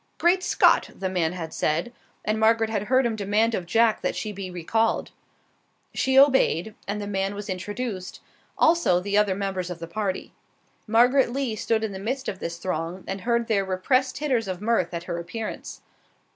"Great 0.17 0.41
Scott!" 0.41 0.89
the 0.95 1.09
man 1.09 1.33
had 1.33 1.53
said, 1.53 1.93
and 2.25 2.39
Margaret 2.39 2.71
had 2.71 2.85
heard 2.85 3.05
him 3.05 3.15
demand 3.15 3.53
of 3.53 3.67
Jack 3.67 4.01
that 4.01 4.15
she 4.15 4.31
be 4.31 4.49
recalled. 4.49 5.11
She 5.93 6.17
obeyed, 6.17 6.73
and 6.87 6.99
the 6.99 7.05
man 7.05 7.35
was 7.35 7.47
introduced, 7.47 8.19
also 8.57 8.99
the 8.99 9.15
other 9.15 9.35
members 9.35 9.69
of 9.69 9.77
the 9.77 9.85
party. 9.85 10.33
Margaret 10.87 11.31
Lee 11.31 11.55
stood 11.55 11.83
in 11.83 11.91
the 11.91 11.99
midst 11.99 12.27
of 12.27 12.39
this 12.39 12.57
throng 12.57 13.03
and 13.05 13.21
heard 13.21 13.47
their 13.47 13.63
repressed 13.63 14.15
titters 14.15 14.47
of 14.47 14.59
mirth 14.59 14.91
at 14.91 15.03
her 15.03 15.19
appearance. 15.19 15.81